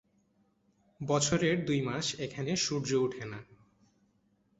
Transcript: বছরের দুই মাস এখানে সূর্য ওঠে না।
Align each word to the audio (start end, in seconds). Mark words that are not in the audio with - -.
বছরের 1.01 1.57
দুই 1.65 1.79
মাস 1.81 2.05
এখানে 2.19 2.51
সূর্য 2.55 2.89
ওঠে 2.95 3.23
না। 3.25 3.39